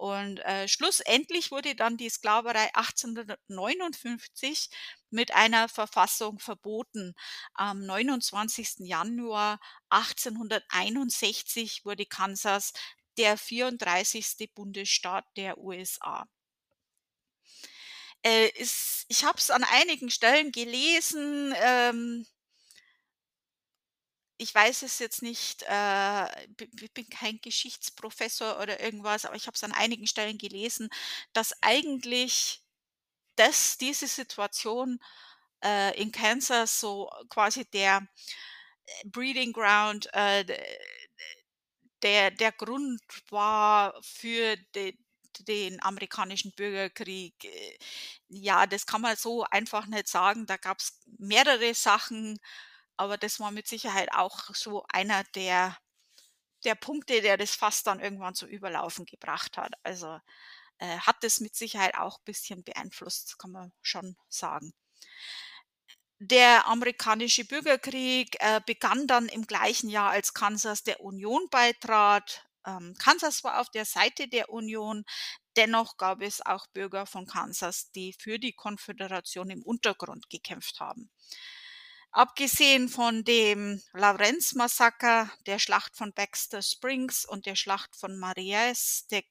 [0.00, 4.70] Und, äh, schlussendlich wurde dann die Sklaverei 1859
[5.10, 7.14] mit einer Verfassung verboten.
[7.52, 8.86] Am 29.
[8.86, 9.60] Januar
[9.90, 12.72] 1861 wurde Kansas
[13.18, 14.48] der 34.
[14.54, 16.26] Bundesstaat der USA.
[18.24, 22.26] Äh, es ich habe es an einigen Stellen gelesen, ähm
[24.40, 26.26] ich weiß es jetzt nicht, äh,
[26.56, 30.88] b bin kein Geschichtsprofessor oder irgendwas, aber ich habe es an einigen Stellen gelesen,
[31.34, 32.62] dass eigentlich
[33.36, 35.00] das diese Situation,
[35.64, 38.08] äh, in Kansas so quasi der,
[38.86, 40.44] äh, Breeding Ground, äh,
[42.02, 44.94] der der Grund war für de
[45.48, 47.34] den amerikanischen Bürgerkrieg.
[47.44, 47.78] Äh,
[48.28, 50.44] ja, das kann man so einfach nicht sagen.
[50.46, 52.38] Da gab's mehrere Sachen,
[53.00, 55.76] aber das war mit Sicherheit auch so einer der
[56.64, 59.74] der Punkte, der das Fass dann irgendwann zum Überlaufen gebracht hat.
[59.82, 60.20] Also,
[60.78, 64.74] äh, hat das mit Sicherheit auch bisschen beeinflusst, kann man schon sagen.
[66.22, 72.46] Der amerikanische Bürgerkrieg, äh, begann dann im gleichen Jahr, als Kansas der Union beitrat.
[72.66, 75.04] Ähm, Kansas war auf der Seite der Union,
[75.56, 81.10] dennoch gab es auch Bürger von Kansas, die für die Konföderation im Untergrund gekämpft haben.
[82.12, 89.22] Abgesehen von dem Laurenz-Massaker, der Schlacht von Baxter Springs und der Schlacht von Marias de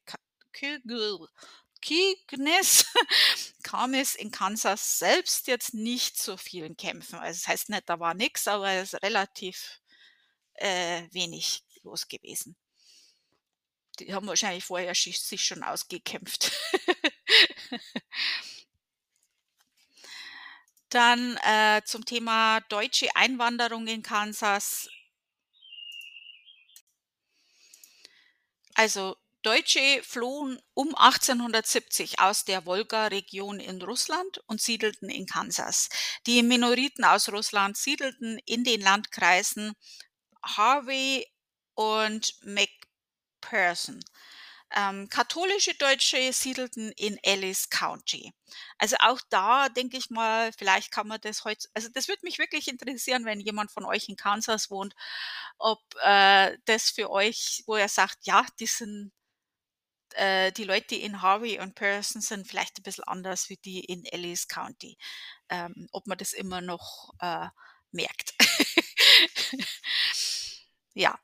[1.81, 2.85] Kignis
[3.63, 7.19] kam es in Kansas selbst jetzt nicht zu vielen Kämpfen.
[7.19, 9.81] Also, das heißt nicht, da war nix, aber es ist relativ,
[10.55, 12.55] äh, wenig los gewesen.
[13.99, 16.51] Die haben wahrscheinlich vorher sich schon ausgekämpft.
[20.89, 24.89] Dann, äh, zum Thema deutsche Einwanderung in Kansas.
[28.75, 35.89] Also, Deutsche flohen um 1870 aus der Wolga-Region in Russland und siedelten in Kansas.
[36.25, 39.73] Die Minoriten aus Russland siedelten in den Landkreisen
[40.43, 41.25] Harvey
[41.75, 44.01] und McPherson.
[44.75, 48.33] Ähm, katholische Deutsche siedelten in Ellis County.
[48.77, 52.37] Also auch da denke ich mal, vielleicht kann man das heutz also das würde mich
[52.39, 54.93] wirklich interessieren, wenn jemand von euch in Kansas wohnt,
[55.57, 59.11] ob, äh, das für euch wo er sagt: „Ja, die sind
[60.15, 64.05] äh, die Leute in Harvey und Person sind vielleicht ein bisschen anders wie die in
[64.05, 64.97] Ellis County.
[65.49, 67.47] Ähm, ob man das immer noch, äh,
[67.91, 68.33] merkt.
[70.95, 71.19] Ja.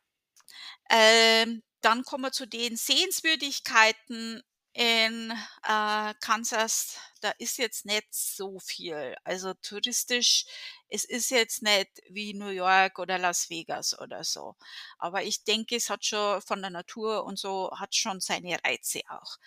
[0.89, 4.41] Ähm, dann kommen wir zu den Sehenswürdigkeiten
[4.73, 5.31] in,
[5.63, 6.97] äh, Kansas.
[7.21, 9.15] Da ist jetzt nicht so viel.
[9.23, 10.45] Also, touristisch
[10.89, 14.55] es ist jetzt nicht wie New York oder Las Vegas oder so.
[14.97, 19.01] Aber ich denke, es hat schon von der Natur und so hat schon seine Reize
[19.09, 19.37] auch.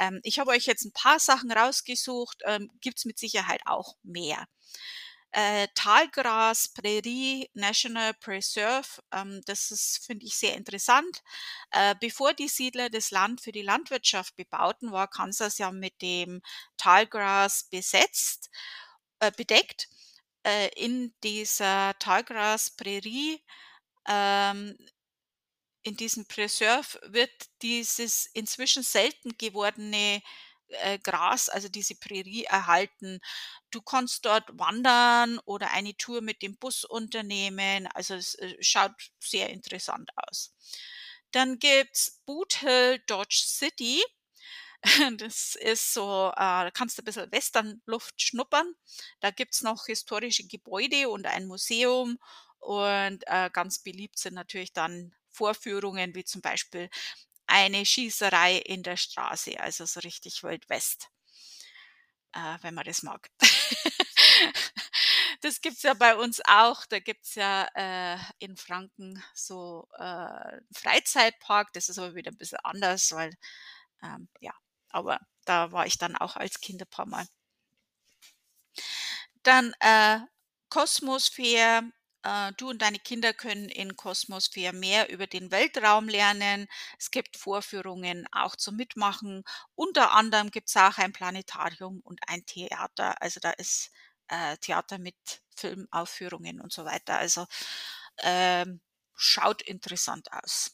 [0.00, 4.46] Ähm, ich habe euch jetzt ein paar Sachen rausgesucht, ähm, gibt's mit Sicherheit auch mehr.
[5.36, 11.22] Äh, Talgras Prärie National Preserve, ähm, das ist finde ich sehr interessant.
[11.72, 16.40] Äh, bevor die Siedler das Land für die Landwirtschaft bebauten, war Kansas ja mit dem
[16.78, 18.48] Talgras besetzt
[19.20, 19.88] äh, bedeckt.
[20.44, 23.42] Äh, in dieser Talgras Prärie,
[24.08, 24.76] ähm
[25.82, 27.30] in diesem Preserve wird
[27.62, 30.20] dieses inzwischen selten gewordene,
[30.68, 33.20] äh, Gras, also diese Prärie erhalten.
[33.70, 37.86] Du kannst dort wandern oder eine Tour mit dem Bus unternehmen.
[37.94, 40.54] Also, es, äh, schaut sehr interessant aus.
[41.32, 44.02] Dann gibt's Boot Hill Dodge City.
[45.18, 48.74] Das ist so, äh da kannst du 'n bisschen Westernluft schnuppern.
[49.20, 52.18] Da gibt's noch historische Gebäude und ein Museum
[52.60, 56.88] und, äh, ganz beliebt sind natürlich dann Vorführungen, wie zum Beispiel
[57.46, 61.08] eine Schießerei in der Straße, also so richtig Wild West,
[62.34, 63.28] äh, wenn man das mag.
[65.42, 66.86] Das gibt's ja bei uns auch.
[66.86, 71.72] Da gibt's ja, äh, in Franken so, äh, Freizeitpark.
[71.74, 73.32] Das ist aber wieder 'n bisschen anders, weil,
[74.02, 74.52] ähm, ja
[74.90, 77.26] aber da war ich dann auch als Kind ein paar Mal.
[79.46, 80.18] Dann, äh,
[80.70, 81.84] Cosmos Fair.
[82.26, 86.66] Äh, du und deine Kinder können in Cosmos Fair mehr über den Weltraum lernen.
[86.98, 89.44] Es gibt Vorführungen auch zum Mitmachen.
[89.74, 93.20] Unter anderem gibt's auch ein Planetarium und ein Theater.
[93.22, 93.90] Also, da ist,
[94.28, 95.16] äh, Theater mit
[95.56, 97.18] Filmaufführungen und so weiter.
[97.18, 97.46] Also,
[98.18, 98.80] ähm,
[99.14, 100.72] schaut interessant aus.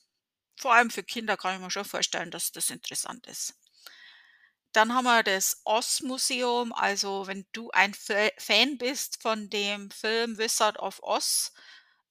[0.61, 3.55] Vor allem für Kinder kann ich mir schon vorstellen, dass das interessant ist.
[4.75, 6.73] Dann haben wir das Oz-Museum.
[6.73, 11.53] Also, wenn du ein Fa Fan bist von dem Film Wizard of Oz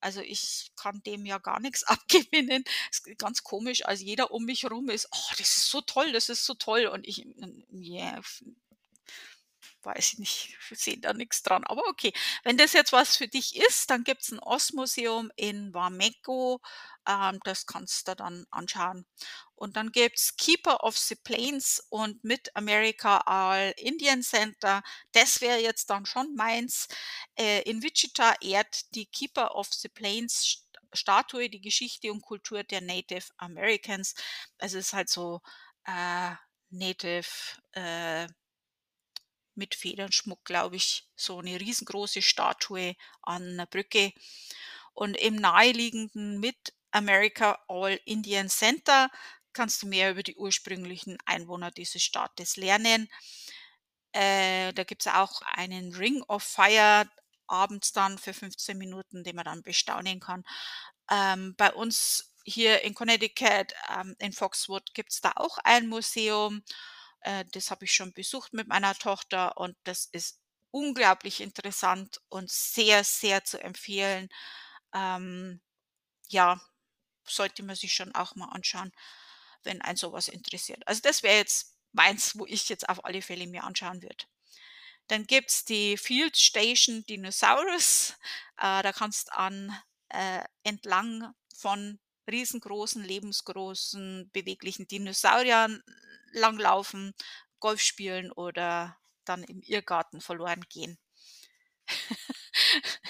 [0.04, 2.64] also, ich kann dem ja gar nix abgewinnen.
[2.92, 6.12] Ist g ganz komisch, also, jeder um mich rum ist: „Oh, das ist so toll,
[6.12, 7.24] das ist so toll.“ Und ich,
[8.24, 8.42] f
[9.84, 12.14] weiß ich nicht, sehe da nix dran, aber okay.
[12.44, 16.62] Wenn das jetzt was für dich ist, dann gibt's 'n Oz-Museum in Wamego,
[17.08, 19.06] ähm, das kannst du dann anschauen.
[19.62, 24.82] Und dann gibt's Keeper of the Plains und Mid-America All Indian Center.
[25.12, 26.88] Das wäre jetzt dann schon meins.
[27.38, 32.64] Äh, in Wichita ehrt die Keeper of the Plains St Statue die Geschichte und Kultur
[32.64, 34.16] der Native Americans.
[34.58, 35.42] Also, ist halt so,
[35.86, 36.32] äh,
[36.72, 37.28] Native,
[37.74, 38.28] äh
[39.58, 44.14] mit Federnschmuck, glaube ich, so 'ne riesengroße Statue an 'ner Brücke.
[44.94, 49.10] Und im naheliegenden Mid-America All Indian Center
[49.54, 53.10] kannst du mehr über die ursprünglichen Einwohner dieses Staates lernen.
[54.14, 57.10] Äh, da gibt's auch einen Ring of Fire
[57.48, 60.44] abends dann für 15 Minuten, den man dann bestaunen kann.
[61.10, 66.64] Ähm, bei uns hier in Connecticut, ähm, in Foxwood gibt's da auch ein Museum.
[67.22, 70.40] Äh, das habe ich schon besucht mit meiner Tochter und das ist
[70.72, 74.30] unglaublich interessant und sehr, sehr zu empfehlen.
[74.94, 75.62] Ähm,
[76.30, 76.62] ja,
[77.28, 78.92] sollte man sich schon auch mal anschauen,
[79.64, 80.86] wenn einen so was interessiert.
[80.88, 84.26] Also, das wäre jetzt meins, wo ich jetzt auf alle Fälle mir anschauen würde.
[85.08, 88.16] Dann gibt's die Field Station Dinosaurus.
[88.58, 89.76] Äh, da kannst an
[90.10, 92.00] äh, entlang von
[92.30, 95.84] riesengroßen, lebensgroßen, beweglichen Dinosauriern
[96.32, 97.14] langlaufen,
[97.60, 100.98] Golf spielen oder dann im Irrgarten verloren gehen.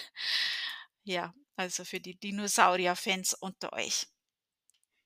[1.04, 4.08] Ja, also für die Dinosaurier-Fans unter euch.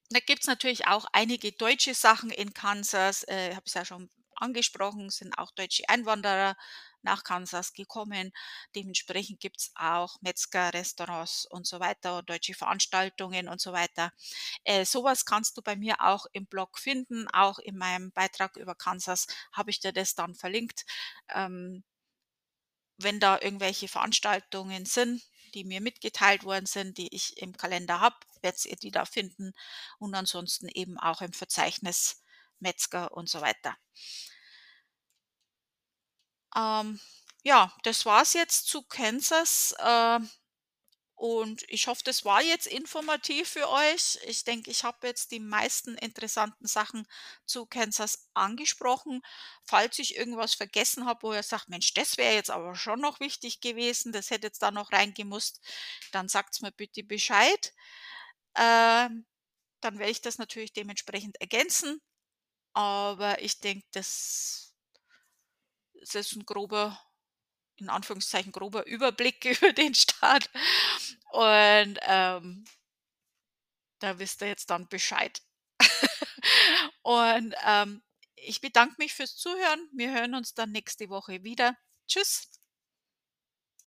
[0.09, 3.23] Da gibt's natürlich auch einige deutsche Sachen in Kansas.
[3.23, 6.55] Äh, habe es ja schon angesprochen, sind auch deutsche Einwanderer
[7.01, 8.31] nach Kansas gekommen.
[8.75, 14.11] Dementsprechend gibt's auch Metzger, Restaurants und so weiter deutsche Veranstaltungen und so weiter.
[14.63, 17.27] Äh, so kannst du bei mir auch im Blog finden.
[17.29, 20.85] Auch in meinem Beitrag über Kansas habe ich dir das dann verlinkt.
[21.33, 21.83] Ähm,
[22.97, 25.21] wenn da irgendwelche Veranstaltungen sind,
[25.55, 29.53] die mir mitgeteilt worden sind, die ich im Kalender habe, werdet ihr die da finden
[29.99, 32.21] und ansonsten eben auch im Verzeichnis
[32.59, 33.75] Metzger und so weiter.
[36.55, 36.99] Ähm,
[37.43, 39.75] ja, das war's jetzt zu Kansas.
[39.79, 40.19] Äh,
[41.15, 44.19] und ich hoffe, das war jetzt informativ für euch.
[44.25, 47.07] Ich denke, ich habe jetzt die meisten interessanten Sachen
[47.45, 49.21] zu Kansas angesprochen.
[49.63, 53.21] Falls ich irgendwas vergessen habe, wo ihr sagt, Mensch, das wäre jetzt aber schon noch
[53.21, 55.61] wichtig gewesen, das hätte jetzt da noch reingemusst,
[56.11, 57.73] dann sagt's mir bitte Bescheid.
[58.57, 59.25] Ähm,
[59.81, 62.01] dann werde ich das natürlich dementsprechend ergänzen.
[62.73, 64.75] Aber ich denke, das
[66.01, 66.99] das ist ein grober
[67.77, 70.49] in Anführungszeichen grober Überblick über den Staat.
[71.31, 72.65] Und, ähm
[73.99, 75.41] da wisst ihr jetzt dann Bescheid.
[77.03, 78.03] Und, ähm,
[78.35, 79.89] ich bedanke mich fürs Zuhören.
[79.93, 81.75] Wir hören uns dann nächste Woche wieder.
[82.07, 82.54] Tschüss.